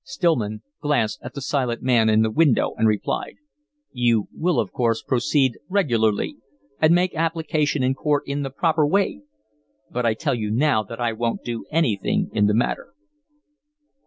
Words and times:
Stillman 0.03 0.63
glanced 0.81 1.19
at 1.21 1.35
the 1.35 1.41
silent 1.41 1.83
man 1.83 2.09
in 2.09 2.23
the 2.23 2.31
window 2.31 2.73
and 2.75 2.87
replied: 2.87 3.35
"You 3.91 4.29
will, 4.35 4.59
of 4.59 4.71
course, 4.71 5.03
proceed 5.03 5.59
regularly 5.69 6.37
and 6.81 6.95
make 6.95 7.13
application 7.13 7.83
in 7.83 7.93
court 7.93 8.23
in 8.25 8.41
the 8.41 8.49
proper 8.49 8.87
way, 8.87 9.21
but 9.91 10.03
I 10.03 10.15
tell 10.15 10.33
you 10.33 10.49
now 10.49 10.81
that 10.81 10.99
I 10.99 11.13
won't 11.13 11.43
do 11.43 11.65
anything 11.71 12.31
in 12.33 12.47
the 12.47 12.55
matter." 12.55 12.95